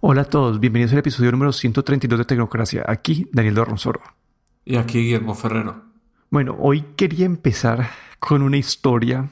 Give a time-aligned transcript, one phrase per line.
[0.00, 2.84] Hola a todos, bienvenidos al episodio número 132 de Tecnocracia.
[2.86, 4.00] Aquí Daniel Dorronsoro.
[4.64, 5.82] Y aquí Guillermo Ferrero.
[6.30, 7.90] Bueno, hoy quería empezar
[8.20, 9.28] con una historia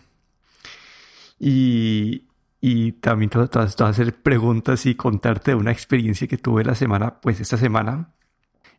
[1.39, 2.25] y,
[2.61, 6.75] y también te, te, a hacer preguntas y contarte de una experiencia que tuve la
[6.75, 8.09] semana, pues esta semana.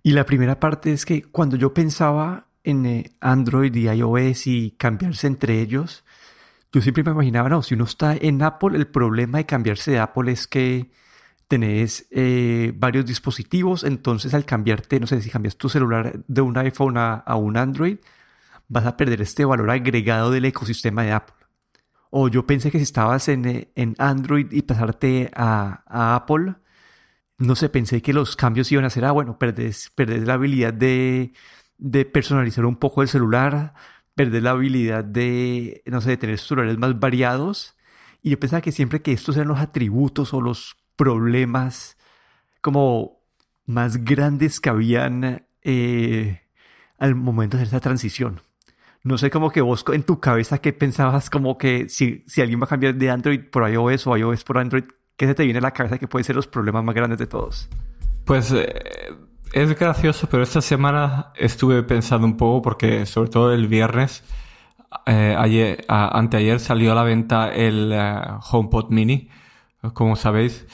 [0.03, 4.71] Y la primera parte es que cuando yo pensaba en eh, Android y iOS y
[4.71, 6.03] cambiarse entre ellos,
[6.73, 9.99] yo siempre me imaginaba, no, si uno está en Apple, el problema de cambiarse de
[9.99, 10.91] Apple es que
[11.47, 16.57] tenés eh, varios dispositivos, entonces al cambiarte, no sé, si cambias tu celular de un
[16.57, 17.97] iPhone a, un Android,
[18.67, 21.35] vas a perder este valor agregado del ecosistema de Apple.
[22.09, 26.55] O yo pensé que si estabas en, eh, en Android y pasarte a, Apple,
[27.37, 30.73] no sé, pensé que los cambios iban a ser, ah, bueno, perdés, perdés la habilidad
[30.73, 31.33] de,
[31.77, 33.73] de personalizar un poco el celular,
[34.15, 37.77] perdés la habilidad de, no sé, de tener celulares más variados.
[38.23, 41.97] Y yo pensaba que siempre que estos eran los atributos o los problemas
[42.59, 43.21] como
[43.65, 46.41] más grandes que habían eh,
[46.97, 48.41] al momento de esa transición.
[49.03, 52.59] No sé cómo que vos en tu cabeza qué pensabas como que si, si alguien
[52.59, 54.83] va a cambiar de Android por iOS o iOS por Android,
[55.15, 57.27] ¿qué se te viene a la cabeza que pueden ser los problemas más grandes de
[57.27, 57.69] todos?
[58.25, 58.67] Pues eh,
[59.53, 64.23] es gracioso, pero esta semana estuve pensando un poco porque sobre todo el viernes,
[65.05, 69.29] eh, ayer, a, anteayer salió a la venta el uh, HomePod Mini
[69.93, 70.65] como sabéis.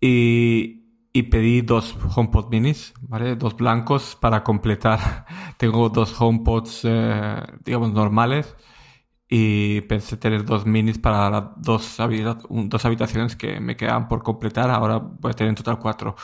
[0.00, 3.36] Y, y, pedí dos HomePod minis, ¿vale?
[3.36, 5.26] Dos blancos para completar.
[5.58, 8.56] Tengo dos HomePods, eh, digamos, normales.
[9.28, 14.70] Y pensé tener dos minis para dos, dos habitaciones que me quedaban por completar.
[14.70, 16.16] Ahora voy a tener en total cuatro.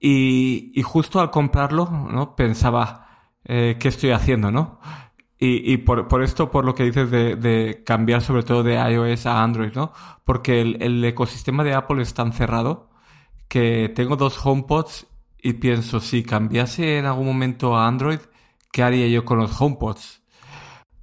[0.00, 2.34] Y, y justo al comprarlo, ¿no?
[2.36, 4.80] Pensaba, eh, ¿qué estoy haciendo, no?
[5.46, 9.42] Y, por, por, esto, por lo que dices de, cambiar sobre todo de iOS a
[9.42, 9.92] Android, ¿no?
[10.24, 12.88] Porque el, ecosistema de Apple es tan cerrado
[13.48, 15.06] que tengo dos HomePods
[15.42, 18.20] y pienso, si cambiase en algún momento a Android,
[18.72, 20.22] ¿qué haría yo con los HomePods?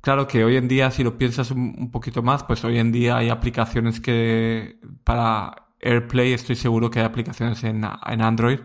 [0.02, 2.92] Claro que hoy en día, si lo piensas un, un poquito más, pues hoy en
[2.92, 8.60] día hay aplicaciones que para AirPlay estoy seguro que hay aplicaciones en, en Android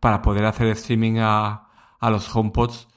[0.00, 1.68] para poder hacer streaming a,
[2.00, 2.88] a los HomePods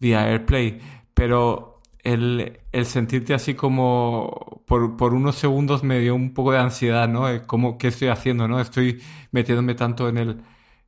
[0.00, 0.80] vía AirPlay.
[1.12, 1.71] Pero
[2.02, 7.08] el, el, sentirte así como por, por, unos segundos me dio un poco de ansiedad,
[7.08, 7.26] ¿no?
[7.46, 8.60] Como, ¿Qué estoy haciendo, no?
[8.60, 10.42] Estoy metiéndome tanto en el,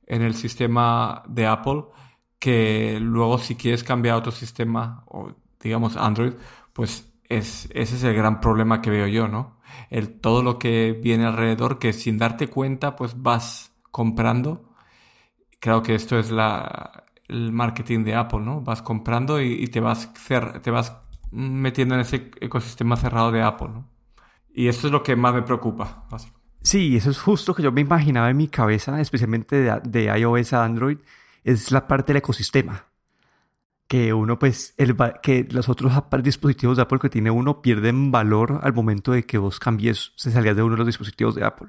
[0.07, 1.85] en el sistema de Apple
[2.39, 6.35] que luego si quieres cambiar a otro sistema, o digamos Android,
[6.73, 9.61] pues es, ese es el gran problema que veo yo, ¿no?
[9.91, 14.75] El, todo lo que viene alrededor, que sin darte cuenta, pues vas comprando.
[15.61, 18.61] Creo que esto es la, el marketing de Apple, ¿no?
[18.61, 20.13] Vas comprando y, te vas
[20.63, 21.04] te vas
[21.35, 23.89] metiendo en ese ecosistema cerrado de Apple, ¿no?
[24.55, 26.07] Y eso es lo que más me preocupa.
[26.63, 30.53] Sí, eso es justo que yo me imaginaba en mi cabeza, especialmente de, de iOS
[30.53, 30.99] a Android,
[31.43, 32.87] es la parte del ecosistema.
[33.89, 35.93] Que uno, pues, el, que los otros
[36.23, 40.31] dispositivos de Apple que tiene uno pierden valor al momento de que vos cambies, se
[40.31, 41.69] salías de uno de los dispositivos de Apple.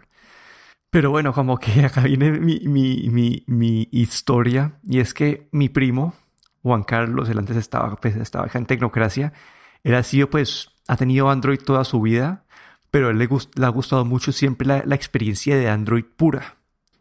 [0.92, 5.70] Pero bueno, como que acá viene mi, mi, mi, mi historia, y es que mi
[5.70, 6.14] primo,
[6.62, 9.34] Juan Carlos, él antes estaba, pues, estaba en Tecnocracia,
[9.86, 12.44] él ha sido, pues, ha tenido Android toda su vida,
[12.90, 16.58] pero a él le, le ha gustado mucho siempre la, experiencia de Android pura.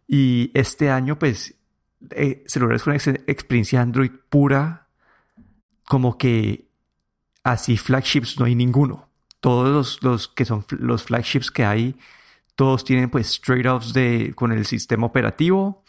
[0.06, 1.54] Y este año, pues,
[2.10, 4.88] eh, celulares con ex experiencia Android pura,
[5.86, 6.68] como que
[7.42, 9.08] así flagships no hay ninguno.
[9.40, 11.96] Todos los, que son los flagships que hay,
[12.54, 15.84] todos tienen pues trade-offs de, con el sistema operativo.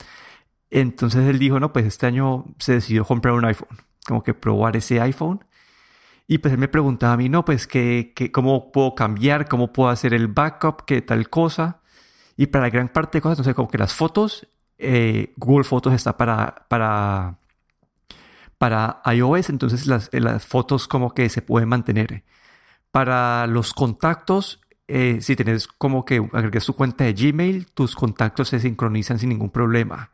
[0.69, 4.77] Entonces él dijo, no, pues este año se decidió comprar un iPhone, como que probar
[4.77, 5.43] ese iPhone.
[6.27, 9.71] Y pues él me preguntaba a mí, no, pues que, que, cómo puedo cambiar, cómo
[9.71, 11.81] puedo hacer el backup, qué tal cosa.
[12.37, 14.47] Y para gran parte de cosas, no sé, como que las fotos,
[14.77, 17.37] eh, Google Fotos está para, para,
[18.57, 22.23] para iOS, entonces las, las fotos como que se pueden mantener.
[22.91, 28.49] Para los contactos, eh, si tienes como que agregas tu cuenta de Gmail, tus contactos
[28.49, 30.11] se sincronizan sin ningún problema.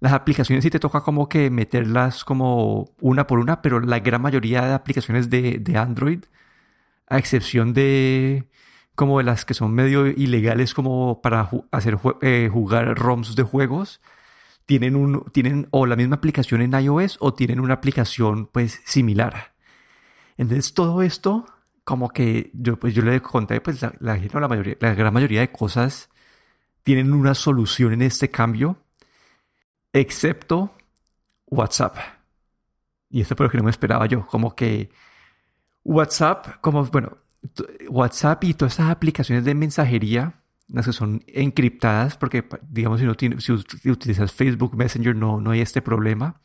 [0.00, 4.22] Las aplicaciones sí te toca como que meterlas como una por una, pero la gran
[4.22, 6.24] mayoría de aplicaciones de, de Android,
[7.06, 8.48] a excepción de
[8.94, 14.00] como de las que son medio ilegales como para hacer eh, jugar ROMs de juegos,
[14.66, 19.54] tienen, un, tienen o la misma aplicación en iOS o tienen una aplicación pues similar.
[20.36, 21.46] Entonces todo esto,
[21.84, 26.08] como que yo, pues, yo le conté, pues la, la, la, gran mayoría de cosas
[26.82, 28.78] tienen una solución en este cambio
[29.92, 30.74] excepto
[31.46, 31.96] WhatsApp.
[33.08, 34.90] Y esto fue lo que no me esperaba yo, como que
[35.84, 37.18] WhatsApp, como, bueno,
[37.88, 43.14] WhatsApp y todas estas aplicaciones de mensajería, las que son encriptadas, porque digamos si, no
[43.16, 43.52] tiene, si
[43.90, 46.40] utilizas Facebook Messenger no, no hay este problema.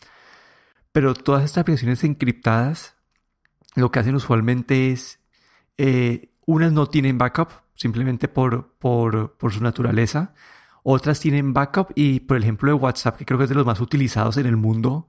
[0.91, 2.95] Pero todas estas aplicaciones encriptadas
[3.75, 5.19] lo que hacen usualmente es,
[5.77, 10.33] eh, unas no tienen backup, simplemente por, por, por, su naturaleza.
[10.87, 13.81] Otras tienen backup y, por ejemplo, de WhatsApp, que creo que es de los más
[13.81, 15.07] utilizados en el mundo.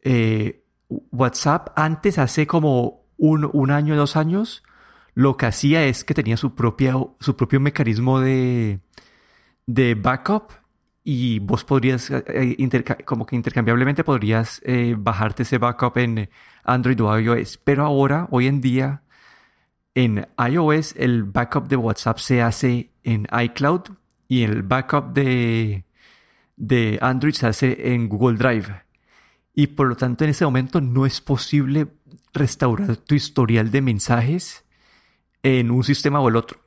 [0.00, 4.62] Eh, WhatsApp antes, hace como un, un año, dos años,
[5.12, 8.80] lo que hacía es que tenía su, propia, su propio mecanismo de,
[9.66, 10.52] de backup
[11.04, 14.62] y vos podrías, eh, eh, como que intercambiablemente podrías
[14.96, 16.30] bajarte ese backup en
[16.62, 17.58] Android o iOS.
[17.58, 19.02] Pero ahora, hoy en día,
[19.94, 23.82] en iOS el backup de WhatsApp se hace en iCloud
[24.28, 25.84] y el backup de,
[26.56, 28.82] de Android se hace en Google Drive.
[29.54, 31.88] Y por lo tanto, en ese momento no es posible
[32.32, 34.64] restaurar tu historial de mensajes
[35.42, 36.58] en un sistema o el otro.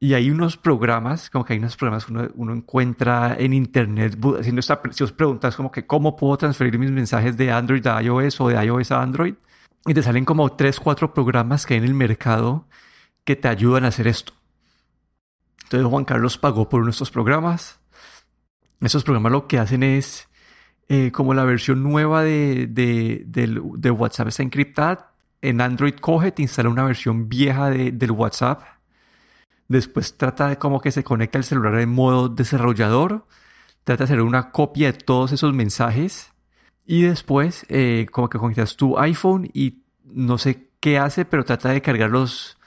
[0.00, 4.60] Y hay unos programas, como que hay unos programas que uno, encuentra en internet haciendo
[4.60, 8.48] esta, si preguntas como que cómo puedo transferir mis mensajes de Android a iOS o
[8.48, 9.34] de iOS a Android,
[9.86, 12.66] y te salen como tres, cuatro programas que hay en el mercado
[13.24, 14.32] que te ayudan a hacer esto.
[15.64, 17.80] Entonces Juan Carlos pagó por estos programas.
[18.80, 20.28] Esos programas lo que hacen es,
[20.88, 26.68] eh, como la versión nueva de, de, WhatsApp está encriptada, en Android coge, te instala
[26.68, 28.62] una versión vieja de, del WhatsApp.
[29.68, 33.26] Después trata de como que se conecta el celular en modo desarrollador.
[33.84, 36.32] Trata de hacer una copia de todos esos mensajes.
[36.86, 41.70] Y después eh, como que conectas tu iPhone y no sé qué hace, pero trata
[41.70, 42.58] de cargar los,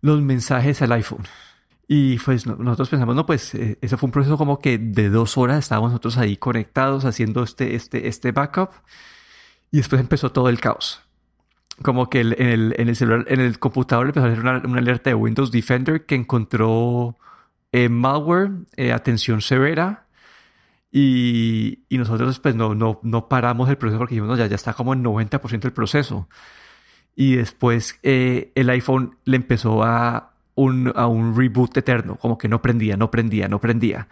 [0.00, 1.24] los mensajes al iPhone.
[1.92, 5.36] Y pues nosotros pensamos, no, pues eh, eso fue un proceso como que de dos
[5.36, 8.70] horas estábamos nosotros ahí conectados haciendo este, este, este backup.
[9.72, 11.02] Y después empezó todo el caos
[11.82, 15.10] como que en, el, en el celular, en el computador empezó a hacer una, alerta
[15.10, 17.16] de Windows Defender que encontró
[17.72, 20.06] eh, malware, eh, atención severa.
[20.92, 24.54] Y, y, nosotros pues no, no, no paramos el proceso porque dijimos, no, ya, ya
[24.54, 26.28] está como en 90% del proceso.
[27.16, 30.29] Y después eh, el iPhone le empezó a
[30.60, 34.08] un, a un reboot eterno, como que no prendía, no prendía, no prendía.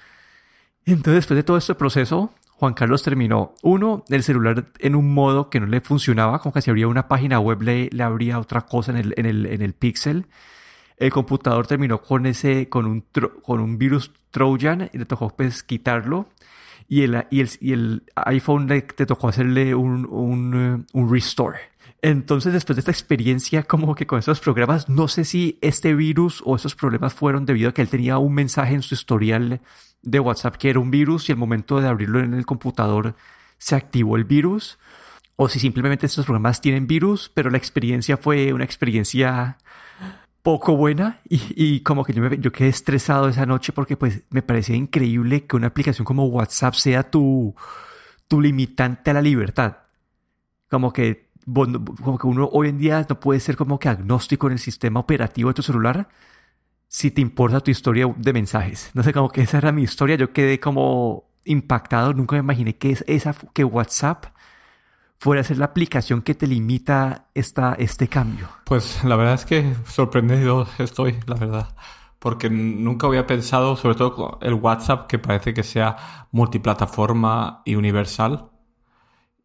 [0.84, 5.50] Entonces después de todo este proceso, Juan Carlos terminó, uno, el celular en un modo
[5.50, 8.62] que no le funcionaba, como que si abría una página web le, le abría otra
[8.62, 10.26] cosa en el, en el, en el pixel.
[10.96, 13.04] El computador terminó con ese, con un,
[13.42, 16.28] con un virus Trojan y le tocó pues quitarlo.
[16.88, 21.58] Y el, y el, y el iPhone le, tocó hacerle un, un, un restore.
[22.00, 26.42] Entonces, después de esta experiencia, como que con esos programas, no sé si este virus
[26.44, 29.60] o esos problemas fueron debido a que él tenía un mensaje en su historial
[30.02, 33.16] de WhatsApp que era un virus y al momento de abrirlo en el computador
[33.58, 34.78] se activó el virus,
[35.34, 39.58] o si simplemente estos programas tienen virus, pero la experiencia fue una experiencia
[40.42, 44.42] poco buena y, como que yo, me, yo quedé estresado esa noche porque pues me
[44.42, 47.54] parecía increíble que una aplicación como WhatsApp sea tu,
[48.28, 49.78] tu limitante a la libertad.
[50.70, 54.54] Como que, como que uno hoy en día no puede ser como que agnóstico en
[54.54, 56.08] el sistema operativo de tu celular,
[56.88, 58.90] si te importa tu historia de mensajes.
[58.94, 60.16] No sé, como que esa era mi historia.
[60.16, 62.14] Yo quedé como impactado.
[62.14, 64.26] Nunca me imaginé que, es esa, que WhatsApp
[65.18, 68.48] fuera a ser la aplicación que te limita esta, este cambio.
[68.64, 71.68] Pues la verdad es que sorprendido estoy, la verdad.
[72.18, 78.50] Porque nunca había pensado, sobre todo el WhatsApp, que parece que sea multiplataforma y universal.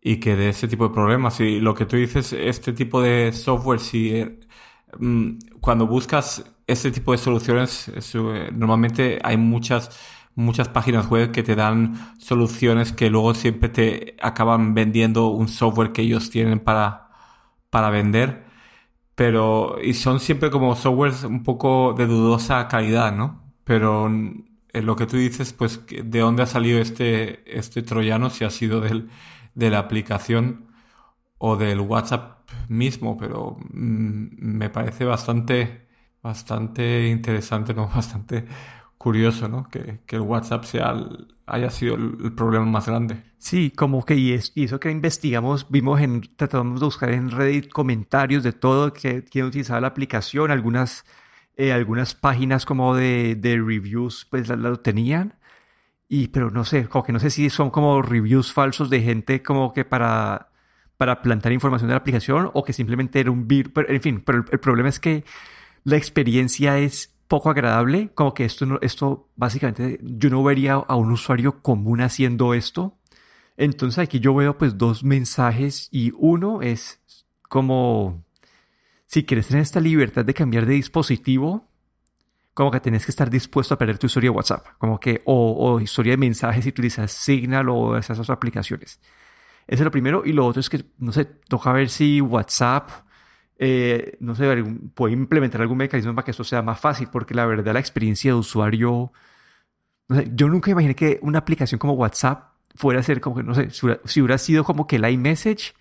[0.05, 1.39] Y que de ese tipo de problemas.
[1.39, 4.23] Y lo que tú dices, este tipo de software, si
[4.99, 9.97] mm, cuando buscas este tipo de soluciones, eh, normalmente hay muchas,
[10.35, 15.91] muchas páginas web que te dan soluciones que luego siempre te acaban vendiendo un software
[15.93, 17.09] que ellos tienen para,
[17.69, 18.45] para vender.
[19.15, 23.43] Pero, y son siempre como softwares un poco de dudosa calidad, ¿no?
[23.63, 28.29] Pero en lo que tú dices, pues, ¿de dónde ha salido este, este troyano?
[28.29, 29.09] Si ha sido del,
[29.55, 30.67] de la aplicación
[31.37, 35.83] o del WhatsApp mismo, pero mm, me parece bastante
[36.23, 37.87] bastante interesante, ¿no?
[37.87, 38.45] Bastante
[38.97, 39.67] curioso, ¿no?
[39.69, 40.95] Que, el WhatsApp sea
[41.45, 43.21] haya sido el, problema más grande.
[43.37, 47.29] Sí, como que y, es, y eso que investigamos, vimos en, tratamos de buscar en
[47.29, 51.03] Reddit comentarios de todo, que quien utilizaba la aplicación, algunas,
[51.57, 55.35] eh, algunas páginas como de, de reviews, pues lo tenían.
[56.15, 59.41] Y, pero no sé, como que no sé si son como reviews falsos de gente
[59.41, 60.51] como que para,
[60.95, 63.73] para plantar información de la aplicación o que simplemente era un virus.
[63.87, 65.23] En fin, pero el problema es que
[65.83, 71.11] la experiencia es poco agradable, como que esto, esto básicamente yo no vería a un
[71.11, 72.95] usuario común haciendo esto.
[73.57, 77.01] Entonces aquí yo veo pues dos mensajes y uno es
[77.49, 78.23] como
[79.07, 81.67] si quieres tener esta libertad de cambiar de dispositivo,
[82.53, 85.73] como que tenés que estar dispuesto a perder tu historia de WhatsApp, como que, o,
[85.73, 88.99] o historia de mensajes si utilizas Signal o esas otras aplicaciones.
[89.67, 90.23] Eso es lo primero.
[90.25, 92.89] Y lo otro es que, no sé, toca ver si WhatsApp,
[93.57, 97.45] eh, no sé, puede implementar algún mecanismo para que esto sea más fácil, porque la
[97.45, 99.11] verdad la experiencia de usuario,
[100.09, 103.43] no sé, yo nunca imaginé que una aplicación como WhatsApp fuera a ser como que,
[103.43, 105.73] no sé, si hubiera, sido como que el iMessage,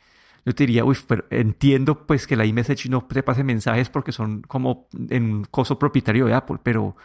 [0.45, 4.13] yo te diría, uy, pero entiendo pues que el iMessage no te pase mensajes porque
[4.13, 6.97] son como en un coso propietario de Apple, pero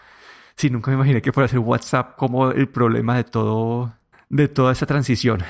[0.56, 3.94] sí, nunca me imaginé que fuera a ser WhatsApp como el problema de todo,
[4.29, 5.44] de toda esa transición.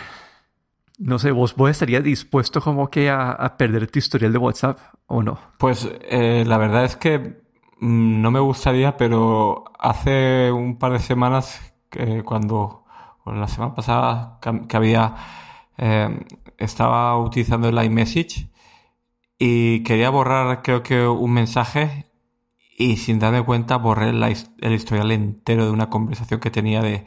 [0.99, 5.21] No sé, ¿vos, vos estarías dispuesto como que a, perder tu historial de WhatsApp o
[5.21, 5.39] no?
[5.59, 7.19] Pues eh, la verdad es que
[7.79, 12.83] mm, no me gustaría, pero hace un par de semanas que cuando,
[13.23, 15.15] o la semana pasada que, había,
[15.77, 16.25] eh,
[16.57, 18.49] estaba utilizando el iMessage
[19.39, 22.05] y quería borrar creo que un mensaje
[22.77, 27.05] y sin darme cuenta borré el historial entero de una conversación que tenía de,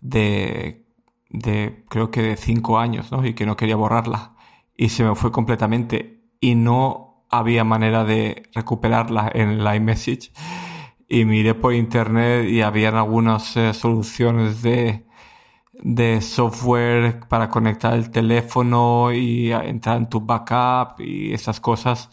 [0.00, 3.24] de creo que de cinco años, ¿no?
[3.26, 4.34] Y que no quería borrarla.
[4.76, 6.22] Y se me fue completamente.
[6.40, 10.32] Y no había manera de recuperarla en el iMessage.
[11.08, 15.04] Y miré por internet y habían algunas eh, soluciones de,
[15.72, 22.10] de software para conectar el teléfono y entrar en tu backup y esas cosas.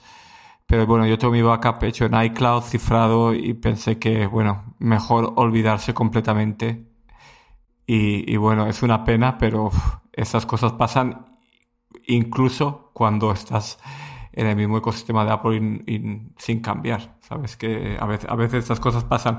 [0.66, 5.34] Pero bueno, yo tengo mi backup hecho en iCloud cifrado y pensé que, bueno, mejor
[5.36, 6.89] olvidarse completamente
[7.92, 9.72] y, bueno, es una pena, pero
[10.13, 11.25] esas cosas pasan
[12.06, 13.80] incluso cuando estás
[14.32, 17.18] en el mismo ecosistema de Apple y, sin cambiar.
[17.22, 19.38] Sabes que a veces, a veces estas cosas pasan.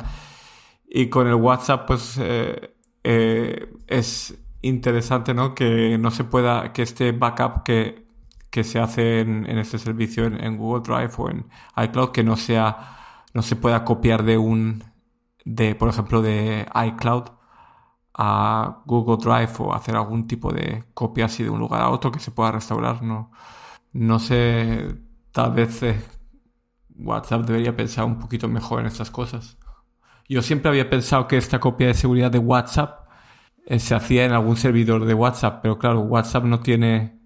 [0.85, 5.55] Y con el WhatsApp, pues eh, eh, es interesante, ¿no?
[5.55, 8.07] Que no se pueda, que este backup que,
[8.51, 12.37] que se hace en, este servicio en, en, Google Drive o en iCloud, que no
[12.37, 14.85] sea, no se pueda copiar de un,
[15.45, 17.25] de, por ejemplo, de iCloud
[18.15, 22.13] a Google Drive o hacer algún tipo de copia así de un lugar a otro
[22.13, 23.03] que se pueda restaurar.
[23.03, 23.31] No,
[23.93, 24.95] no sé,
[25.33, 26.01] tal vez eh,
[26.97, 29.57] WhatsApp debería pensar un poquito mejor en estas cosas.
[30.31, 33.07] Yo siempre había pensado que esta copia de seguridad de WhatsApp
[33.67, 37.19] eh, se hacía en algún servidor de WhatsApp, pero claro, WhatsApp no tiene,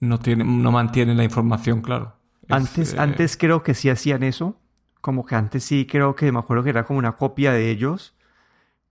[0.00, 2.16] no tiene, no mantiene la información, claro.
[2.48, 4.56] Antes, eh, antes creo que sí hacían eso,
[5.00, 8.14] como que antes sí creo que me acuerdo que era como una copia de ellos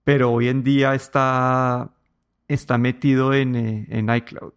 [0.04, 1.90] pero hoy en día está,
[2.48, 4.52] está metido en, eh, en iCloud.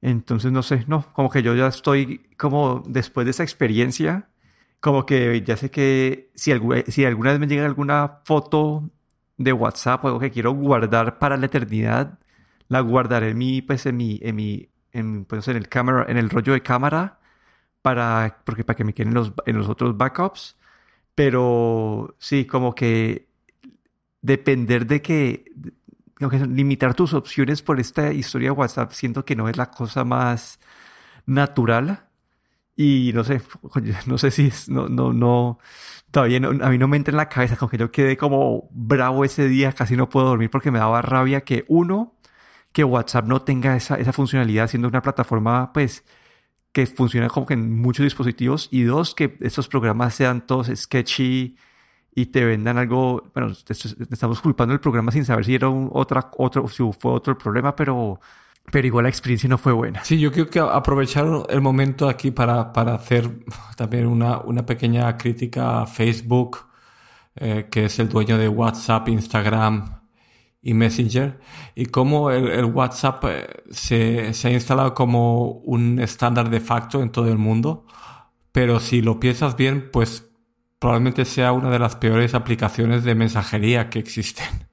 [0.00, 4.28] Entonces, no sé, no, como que yo ya estoy como después de esa experiencia,
[4.80, 6.52] como que ya sé que si,
[6.88, 8.90] si alguna vez me llega alguna foto
[9.36, 12.18] de WhatsApp o algo que quiero guardar para la eternidad,
[12.68, 16.18] la guardaré en mi, pues en mi, en mi, en, pues en el cámara, en
[16.18, 17.20] el rollo de cámara,
[17.82, 20.56] para, porque para que me queden los, en los otros backups.
[21.14, 23.28] Pero sí, como que
[24.22, 25.44] depender de que,
[26.48, 30.60] limitar tus opciones por esta historia de WhatsApp, siento que no es la cosa más
[31.26, 32.07] natural.
[32.80, 33.42] Y no sé,
[34.06, 35.58] no sé si es, no, no, no,
[36.12, 39.24] todavía a mí no me entra en la cabeza, como que yo quedé como bravo
[39.24, 42.14] ese día, casi no puedo dormir porque me daba rabia que uno,
[42.72, 46.04] que WhatsApp no tenga esa, esa funcionalidad siendo una plataforma, pues,
[46.72, 51.56] que funciona como que en muchos dispositivos, y dos, que estos programas sean todos sketchy,
[52.14, 53.52] y te vendan algo, bueno,
[54.10, 57.74] estamos culpando el programa sin saber si era un, otra, otro, si fue otro problema,
[57.76, 58.20] pero,
[58.70, 60.04] pero igual la experiencia no fue buena.
[60.04, 63.30] Sí, yo creo que aprovechar el momento aquí para, para hacer
[63.76, 66.58] también una, una pequeña crítica a Facebook,
[67.36, 70.02] eh, que es el dueño de WhatsApp, Instagram
[70.60, 71.38] y Messenger,
[71.74, 77.02] y cómo el, el WhatsApp eh, se, se ha instalado como un estándar de facto
[77.02, 77.86] en todo el mundo,
[78.52, 80.28] pero si lo piensas bien, pues
[80.78, 84.67] probablemente sea una de las peores aplicaciones de mensajería que existen.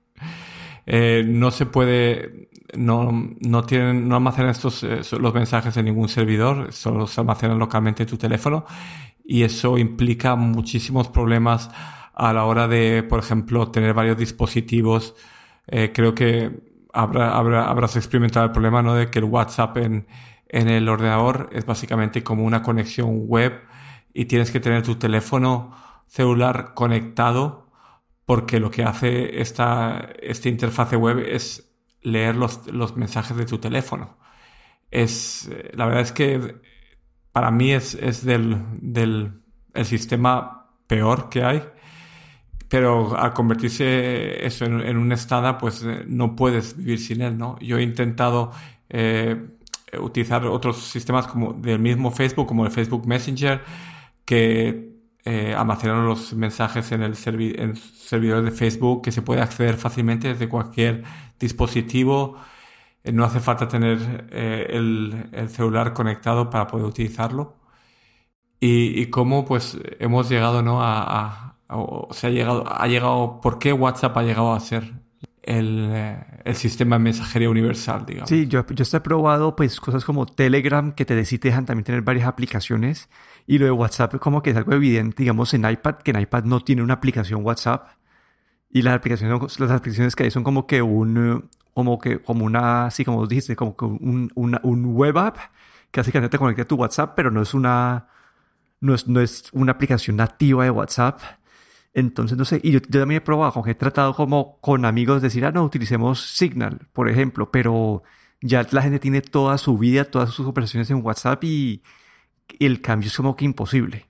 [0.85, 6.09] Eh, no se puede, no, no tienen, no almacenan estos, eh, los mensajes en ningún
[6.09, 8.65] servidor, solo se almacenan localmente en tu teléfono
[9.23, 11.71] y eso implica muchísimos problemas
[12.13, 15.15] a la hora de, por ejemplo, tener varios dispositivos.
[15.67, 16.51] Eh, creo que
[16.93, 18.93] habrá, habrá, habrás experimentado el problema, ¿no?
[18.93, 20.07] De que el WhatsApp en,
[20.47, 23.61] en el ordenador es básicamente como una conexión web
[24.13, 25.75] y tienes que tener tu teléfono
[26.07, 27.64] celular conectado
[28.25, 33.57] porque lo que hace esta, esta interfase web es leer los, los, mensajes de tu
[33.59, 34.17] teléfono.
[34.91, 36.55] Es, la verdad es que
[37.31, 39.41] para mí es, es del, del
[39.73, 41.63] el sistema peor que hay,
[42.69, 47.59] pero al convertirse eso en, un estándar, pues eh, no puedes vivir sin él, ¿no?
[47.59, 48.51] Yo he intentado
[48.89, 49.39] eh,
[49.99, 53.61] utilizar otros sistemas como del mismo Facebook, como el Facebook Messenger,
[54.23, 54.94] que
[55.25, 60.47] eh, almacenan los mensajes en el servidor de Facebook que se puede acceder fácilmente desde
[60.47, 61.03] cualquier
[61.39, 62.37] dispositivo.
[63.03, 67.55] Eh, no hace falta tener eh, el, celular conectado para poder utilizarlo.
[68.59, 70.81] Y, y cómo pues hemos llegado ¿no?
[70.81, 74.93] a, o se ha llegado, ha llegado, ¿por qué WhatsApp ha llegado a ser
[75.43, 75.91] el,
[76.45, 78.29] el, sistema de mensajería universal, digamos.
[78.29, 81.83] Sí, yo, yo he probado pues cosas como Telegram que te, sí te dejan también
[81.83, 83.09] tener varias aplicaciones
[83.47, 86.43] y lo de WhatsApp como que es algo evidente, digamos, en iPad, que en iPad
[86.45, 87.89] no tiene una aplicación WhatsApp.
[88.69, 92.87] Y las aplicaciones, las aplicaciones que hay son como que un, como que, como una,
[92.87, 95.37] así como dijiste, como que un, un web app
[95.91, 98.07] que básicamente te conecta a tu WhatsApp, pero no es una,
[98.81, 101.21] no es, no es una aplicación nativa de WhatsApp.
[101.95, 105.45] Entonces, no sé, y yo, yo también he probado, he tratado como con amigos decir,
[105.45, 108.03] ah, no, utilicemos Signal, por ejemplo, pero
[108.41, 111.81] ya la gente tiene toda su vida, todas sus operaciones en WhatsApp y,
[112.59, 114.07] el cambio es como que imposible.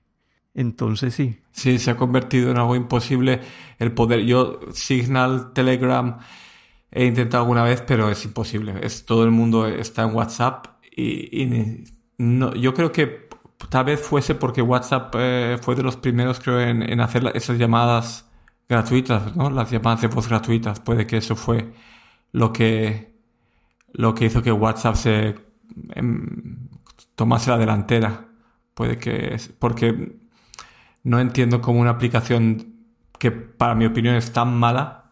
[0.56, 1.40] Entonces sí.
[1.52, 3.40] Sí, se ha convertido en algo imposible
[3.78, 4.26] el poder.
[4.26, 6.18] Yo, Signal, Telegram,
[6.92, 8.74] he intentado alguna vez, pero es imposible.
[8.82, 11.84] Es, todo el mundo está en WhatsApp y,
[12.18, 13.06] no, yo creo que
[13.70, 18.30] tal vez fuese porque WhatsApp eh, fue de los primeros, creo, en, hacer esas llamadas
[18.70, 19.50] gratuitas, ¿no?
[19.50, 20.80] Las llamadas de voz gratuitas.
[20.80, 21.74] Puede que eso fue
[22.32, 23.14] lo que,
[23.94, 25.36] lo que hizo que WhatsApp se
[25.96, 26.70] em,
[27.16, 28.28] tomase la delantera.
[28.74, 30.18] Puede que porque
[31.04, 32.74] no entiendo cómo una aplicación
[33.20, 35.12] que para mi opinión es tan mala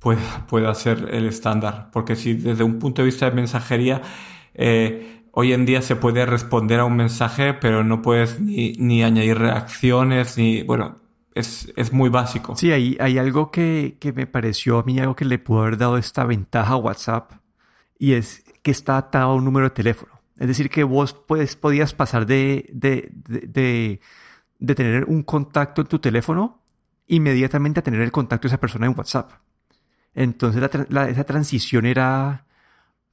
[0.00, 1.90] pueda, pueda ser el estándar.
[1.92, 4.02] Porque si desde un punto de vista de mensajería,
[4.54, 9.38] eh, hoy en día se puede responder a un mensaje, pero no puedes ni, añadir
[9.38, 10.96] reacciones, ni, bueno,
[11.34, 12.56] es, muy básico.
[12.56, 15.98] Sí, hay, hay algo que, me pareció a mí, algo que le pudo haber dado
[15.98, 17.32] esta ventaja a WhatsApp,
[17.98, 20.18] y es que está atado a un número de teléfono.
[20.38, 24.00] Es decir, que vos podías pasar de, de, de,
[24.58, 26.62] de, tener un contacto en tu teléfono
[27.08, 29.32] inmediatamente a tener el contacto de esa persona en WhatsApp.
[30.14, 32.46] Entonces esa transición era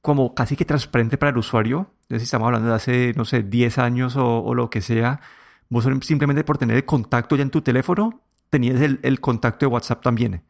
[0.00, 1.93] como casi que transparente para el usuario.
[2.08, 5.20] Si estamos hablando de hace, no sé, 10 años o, lo que sea.
[5.68, 9.72] Vos simplemente por tener el contacto ya en tu teléfono, tenías el, el contacto de
[9.72, 10.42] WhatsApp también.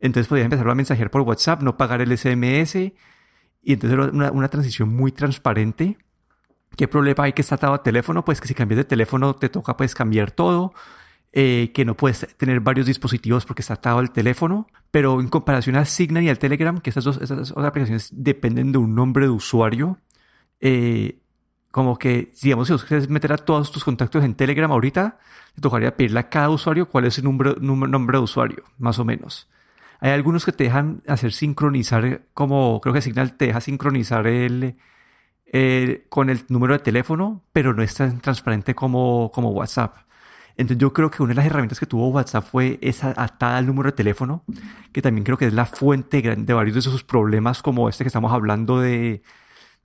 [0.00, 2.76] Entonces podías empezar a mensajear por WhatsApp, no pagar el SMS.
[2.76, 5.98] Y entonces era una, una transición muy transparente
[6.76, 8.24] ¿Qué problema hay que está atado a teléfono?
[8.24, 10.74] Pues que si cambias de teléfono te toca pues cambiar todo,
[11.32, 15.76] eh, que no puedes tener varios dispositivos porque está atado al teléfono, pero en comparación
[15.76, 19.26] a Signal y al Telegram, que esas dos, esas dos aplicaciones dependen de un nombre
[19.26, 19.98] de usuario,
[20.60, 21.18] eh,
[21.70, 25.18] como que, digamos, si vos quieres meter a todos tus contactos en Telegram ahorita,
[25.54, 29.04] te tocaría pedirle a cada usuario cuál es el nombre, nombre de usuario, más o
[29.04, 29.48] menos.
[30.00, 34.76] Hay algunos que te dejan hacer sincronizar, como creo que Signal te deja sincronizar el,
[36.08, 39.96] con el número de teléfono, pero no es tan transparente como, como WhatsApp.
[40.56, 43.66] Entonces yo creo que una de las herramientas que tuvo WhatsApp fue esa atada al
[43.66, 44.44] número de teléfono,
[44.92, 48.08] que también creo que es la fuente de varios de esos problemas como este que
[48.08, 49.22] estamos hablando de,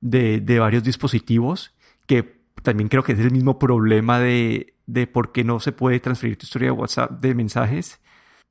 [0.04, 1.74] de, de varios dispositivos,
[2.06, 6.00] que también creo que es el mismo problema de, de por qué no se puede
[6.00, 8.00] transferir tu historia de WhatsApp de mensajes.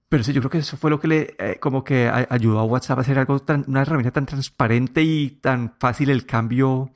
[0.09, 2.65] Pero sí, yo creo que eso fue lo que le eh, como que ayudó a
[2.65, 6.91] WhatsApp a hacer algo tan, una herramienta tan transparente y tan fácil el cambio.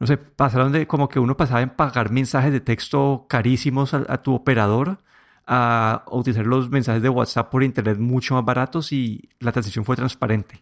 [0.00, 4.22] No sé, pasaron de como que uno pasaba en pagar mensajes de texto carísimos a,
[4.22, 4.98] tu operador
[5.46, 9.96] a, utilizar los mensajes de WhatsApp por internet mucho más baratos y la transición fue
[9.96, 10.60] transparente.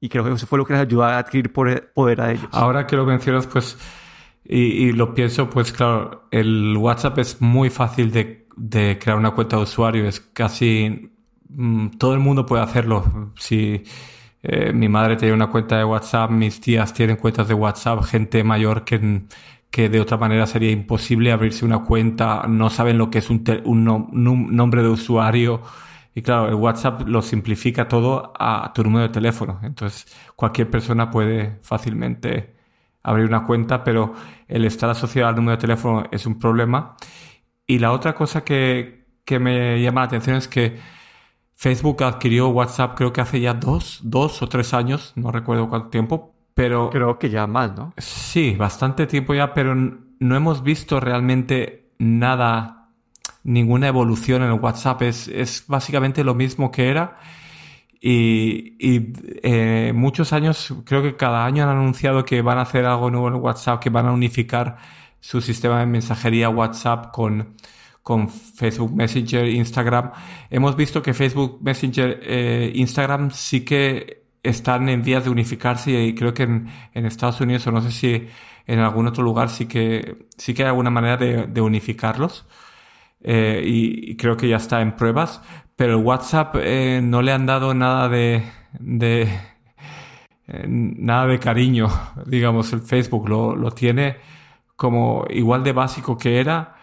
[0.00, 2.48] Y creo que eso fue lo que les ayudó a adquirir poder a ellos.
[2.52, 3.78] Ahora que lo mencionas, pues,
[4.44, 9.32] y, y lo pienso, pues claro, el WhatsApp es muy fácil de, de crear una
[9.32, 11.10] cuenta de usuario, es casi
[11.48, 13.32] Mm, todo el mundo puede hacerlo.
[13.36, 13.82] Si
[14.42, 18.44] eh, mi madre tiene una cuenta de WhatsApp, mis tías tienen cuentas de WhatsApp, gente
[18.44, 19.22] mayor que,
[19.70, 23.44] que de otra manera sería imposible abrirse una cuenta, no saben lo que es un,
[23.64, 25.62] un, nombre de usuario.
[26.16, 29.60] Y claro, el WhatsApp lo simplifica todo a tu número de teléfono.
[29.62, 32.56] Entonces, cualquier persona puede fácilmente
[33.02, 34.14] abrir una cuenta, pero
[34.48, 36.96] el estar asociado al número de teléfono es un problema.
[37.66, 40.78] Y la otra cosa que, que me llama la atención es que
[41.54, 45.90] Facebook adquirió WhatsApp creo que hace ya dos, dos o tres años, no recuerdo cuánto
[45.90, 46.88] tiempo, pero...
[46.88, 47.92] Creo que ya más, ¿no?
[47.98, 52.85] Sí, bastante tiempo ya, pero no hemos visto realmente nada,
[53.46, 55.02] ninguna evolución en el WhatsApp.
[55.02, 57.18] Es, es básicamente lo mismo que era.
[58.00, 58.76] Y,
[59.42, 63.28] eh, muchos años, creo que cada año han anunciado que van a hacer algo nuevo
[63.28, 64.76] en WhatsApp, que van a unificar
[65.20, 67.56] su sistema de mensajería WhatsApp con
[68.06, 70.12] con Facebook Messenger, Instagram.
[70.48, 76.14] Hemos visto que Facebook Messenger, eh, Instagram sí que están en vías de unificarse y
[76.14, 78.28] creo que en, Estados Unidos o no sé si
[78.64, 82.46] en algún otro lugar sí que sí que hay alguna manera de, unificarlos.
[83.26, 85.42] Eh, y, creo que ya está en pruebas,
[85.74, 88.44] pero el WhatsApp eh, no le han dado nada de,
[88.78, 89.28] de
[90.68, 91.88] nada de cariño,
[92.26, 94.16] digamos, el Facebook lo, lo tiene
[94.76, 96.76] como igual de básico que era.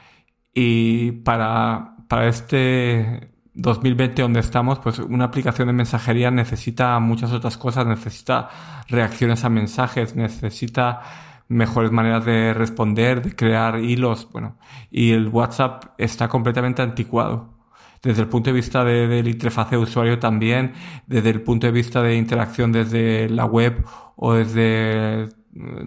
[0.54, 7.58] Y para, para este 2020 donde estamos, pues una aplicación de mensajería necesita muchas otras
[7.58, 8.50] cosas, necesita
[8.88, 11.02] reacciones a mensajes, necesita
[11.48, 14.58] mejores maneras de responder, de crear hilos, bueno,
[14.92, 17.54] y el WhatsApp está completamente anticuado.
[18.02, 20.74] Desde el punto de vista de, de la interfaz de usuario también,
[21.08, 23.86] desde el punto de vista de interacción desde la web
[24.18, 25.30] o desde eh,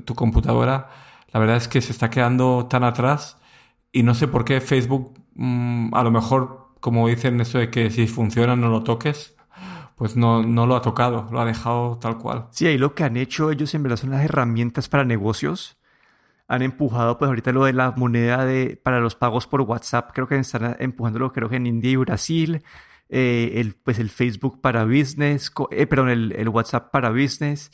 [0.05, 0.89] tu computadora,
[1.33, 3.39] la verdad es que se está quedando tan atrás
[3.93, 7.91] y no sé por qué Facebook mm, a lo mejor, como dicen eso de que
[7.91, 9.36] si funciona no lo toques,
[9.97, 12.47] pues no, no lo ha tocado, lo ha dejado tal cual.
[12.51, 15.77] Sí, ahí lo que han hecho ellos en verdad son las herramientas para negocios.
[16.49, 20.29] Han empujado pues ahorita lo de la moneda de, para los pagos por WhatsApp, creo
[20.29, 22.63] que están empujándolo creo que en India y Brasil.
[23.09, 27.71] Eh, el, pues el Facebook para business, eh, perdón, el, el, WhatsApp para business.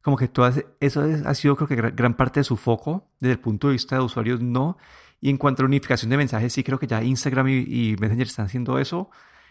[0.00, 3.08] Como que todo eso ha sido creo que gran parte de su foco.
[3.20, 4.78] Desde el punto de vista de usuarios no.
[5.20, 8.26] Y en cuanto a la unificación de mensajes, sí creo que ya Instagram y, Messenger
[8.26, 9.10] están haciendo eso.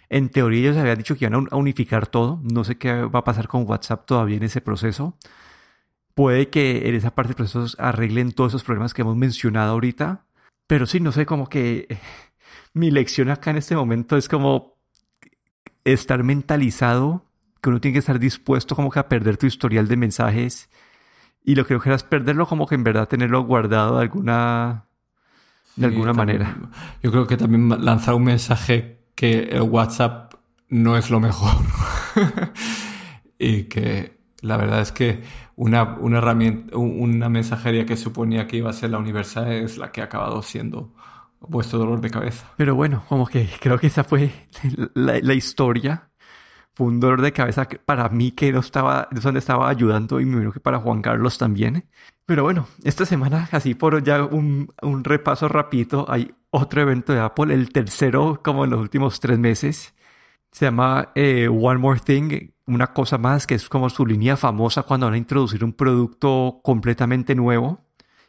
[0.10, 2.40] En teoría ellos habían dicho que iban a unificar todo.
[2.44, 5.18] No sé qué va a pasar con WhatsApp todavía en ese proceso.
[6.14, 10.26] Puede que en esa parte del proceso arreglen todos esos problemas que hemos mencionado ahorita.
[10.68, 12.00] Pero sí, no sé, como que
[12.74, 14.76] mi lección acá en este momento es como
[15.84, 17.26] estar mentalizado,
[17.62, 20.70] que uno tiene que estar dispuesto como que a perder tu historial de mensajes.
[21.44, 24.86] Y lo que no quieras perderlo, como que en verdad tenerlo guardado de alguna
[25.76, 26.56] de alguna manera.
[27.04, 30.34] Yo creo que también lanzar un mensaje que el WhatsApp
[30.70, 31.56] no es lo mejor.
[33.40, 35.24] y que la verdad es que
[35.56, 39.92] una, una herramienta, una mensajería que suponía que iba a ser la universal es la
[39.92, 40.94] que ha acabado siendo
[41.40, 42.52] vuestro dolor de cabeza.
[42.58, 44.32] Pero bueno, como que creo que esa fue
[44.94, 46.10] la, la historia
[46.76, 50.26] fue un dolor de cabeza para mí que no estaba, es donde estaba ayudando y
[50.26, 51.86] me imagino que para Juan Carlos también.
[52.26, 57.20] Pero bueno, esta semana, así por ya un, un repaso rapidito, hay otro evento de
[57.22, 59.94] Apple, el tercero como en los últimos tres meses.
[60.52, 64.84] Se llama eh, One More Thing, una cosa más, que es como su línea famosa
[64.84, 67.82] cuando van a introducir un producto completamente nuevo.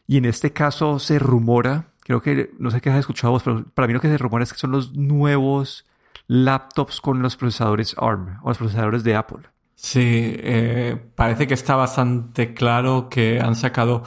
[0.06, 3.64] Y en este caso se rumora, creo que, no sé qué has escuchado vos, pero
[3.74, 5.84] para mí lo que se rumora es que son los nuevos
[6.26, 9.48] laptops con los procesadores ARM o los procesadores de Apple.
[9.74, 14.02] Sí, eh, parece que está bastante claro que han sacado,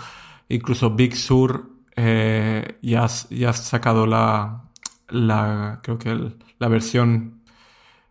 [0.47, 4.63] incluso Big Sur eh, ya, ya ha sacado la,
[5.09, 7.43] la creo que la versión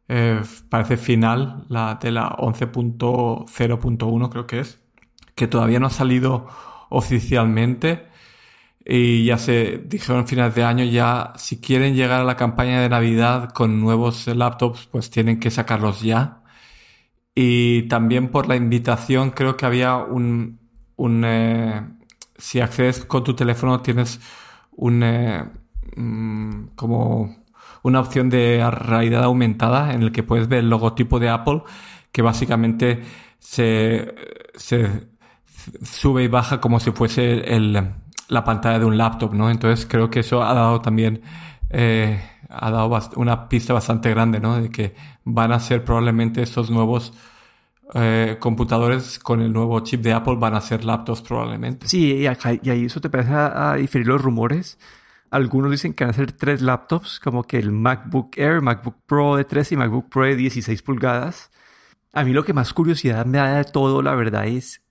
[0.08, 4.80] eh, parece final, la de la 11.0.1 creo que es,
[5.34, 6.48] que todavía no ha salido
[6.88, 8.08] oficialmente,
[8.90, 12.88] y ya se dijeron finales de año ya si quieren llegar a la campaña de
[12.88, 16.42] Navidad con nuevos laptops pues tienen que sacarlos ya.
[17.34, 20.60] Y también por la invitación creo que había un,
[20.96, 21.86] un eh,
[22.38, 24.20] si accedes con tu teléfono tienes
[24.72, 25.44] un eh,
[25.96, 27.44] mm, como
[27.82, 31.62] una opción de realidad aumentada en el que puedes ver el logotipo de Apple
[32.10, 33.02] que básicamente
[33.38, 34.14] se,
[34.54, 35.08] se
[35.82, 37.76] sube y baja como si fuese el
[38.28, 39.50] la pantalla de un laptop, ¿no?
[39.50, 41.22] Entonces creo que eso ha dado también,
[41.70, 44.60] eh, ha dado una pista bastante grande, ¿no?
[44.60, 47.12] De que van a ser probablemente estos nuevos
[47.94, 51.88] eh, computadores con el nuevo chip de Apple van a ser laptops probablemente.
[51.88, 54.78] Sí, y, ahí eso te parece a, diferir los rumores.
[55.30, 59.36] Algunos dicen que van a ser tres laptops, como que el MacBook Air, MacBook Pro
[59.36, 61.50] de 13 y MacBook Pro de 16 pulgadas.
[62.12, 64.82] A mí lo que más curiosidad me da de todo, la verdad, es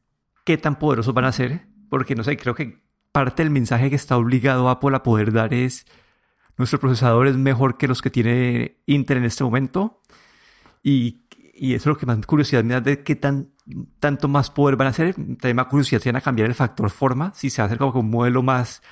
[0.44, 1.68] qué tan poderosos van a ser.
[1.90, 2.87] Porque no sé, creo que
[3.18, 5.88] parte del mensaje que está obligado Apple a poder dar es
[6.56, 10.04] nuestro procesador es mejor que los que tiene Intel en este momento.
[10.84, 11.24] Y,
[11.56, 13.50] y eso es lo que más curiosidad me da de qué tan,
[14.00, 15.16] tanto más poder van a hacer.
[15.16, 18.12] También más curiosidad si van a cambiar el factor forma, si se va como un
[18.12, 18.84] modelo más,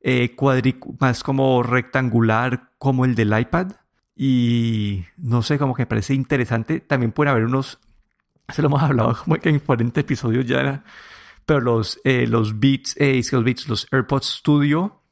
[0.00, 0.36] eh,
[1.00, 3.72] más como rectangular como el del iPad.
[4.14, 6.78] Y no sé, como que me parece interesante.
[6.78, 7.80] También pueden haber unos,
[8.48, 10.84] se lo hemos hablado como que en 40 episodios ya
[11.46, 15.02] pero los, eh, los Beats, eh, Beats, los AirPods Studio,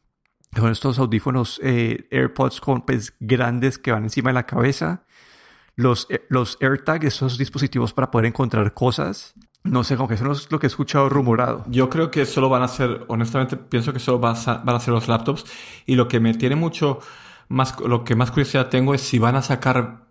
[0.57, 5.05] son estos audífonos eh, AirPods con pues, grandes que van encima de la cabeza.
[5.77, 9.35] Los, eh, los AirTag, esos dispositivos para poder encontrar cosas.
[9.63, 11.65] No sé, como que eso es lo que he escuchado rumorado.
[11.69, 15.07] Yo creo que solo van a ser, honestamente, pienso que solo van a, ser los
[15.07, 15.45] laptops.
[15.87, 17.01] Y lo que me tiene mucho
[17.49, 20.07] más, lo que más curiosidad tengo es si van a sacar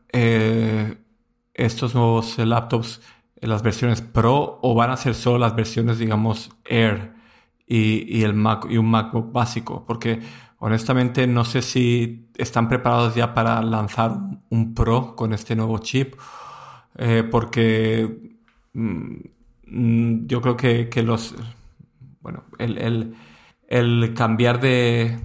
[1.53, 3.01] estos nuevos laptops
[3.41, 7.13] las versiones Pro o van a ser solo las versiones, digamos, Air
[7.67, 10.19] y, y el Mac y un MacBook básico, porque
[10.59, 14.17] honestamente no sé si están preparados ya para lanzar
[14.49, 16.15] un Pro con este nuevo chip,
[16.97, 18.33] eh, porque
[18.73, 19.15] mm,
[19.67, 21.35] mm, yo creo que, que los,
[22.21, 23.15] bueno, el, el,
[23.67, 25.19] el cambiar de,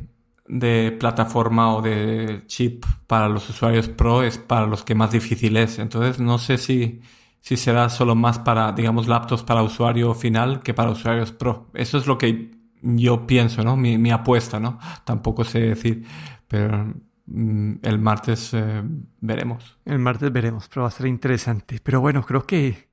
[0.47, 5.57] de plataforma o de chip para los usuarios Pro es para los que más difícil
[5.57, 5.79] es.
[5.79, 7.01] Entonces no sé si,
[7.45, 11.69] si será solo más para, digamos, laptops para usuario final que para usuarios Pro.
[11.75, 13.77] Eso es lo que yo pienso, ¿no?
[13.77, 14.79] Mi, mi apuesta, ¿no?
[15.05, 16.07] Tampoco sé decir,
[16.49, 16.95] pero
[17.27, 18.83] mm, el martes eh,
[19.21, 19.77] veremos.
[19.85, 21.81] El martes veremos, pero va a ser interesante.
[21.83, 22.89] Pero bueno, creo que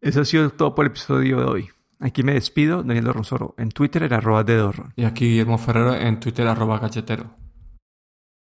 [0.00, 1.68] eso ha sido todo por el episodio de hoy.
[2.00, 4.94] Aquí me despido, Daniel Dorronsoro, en Twitter en arroba de Dorron.
[4.96, 7.45] Y aquí Guillermo Ferrero en Twitter arroba galletero.